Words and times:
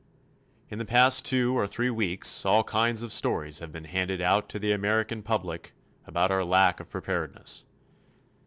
In 0.71 0.79
the 0.79 0.85
past 0.85 1.25
two 1.27 1.55
or 1.55 1.67
three 1.67 1.91
weeks 1.91 2.43
all 2.43 2.63
kinds 2.63 3.03
of 3.03 3.13
stories 3.13 3.59
have 3.59 3.71
been 3.71 3.83
handed 3.83 4.19
out 4.19 4.49
to 4.49 4.57
the 4.57 4.71
American 4.71 5.21
public 5.21 5.73
about 6.07 6.31
our 6.31 6.43
lack 6.43 6.79
of 6.79 6.89
preparedness. 6.89 7.65